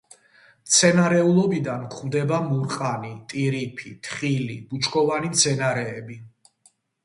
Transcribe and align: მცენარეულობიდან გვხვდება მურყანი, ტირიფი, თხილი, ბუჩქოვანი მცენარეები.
მცენარეულობიდან 0.69 1.83
გვხვდება 1.97 2.41
მურყანი, 2.47 3.13
ტირიფი, 3.35 3.95
თხილი, 4.09 4.59
ბუჩქოვანი 4.73 5.33
მცენარეები. 5.39 6.23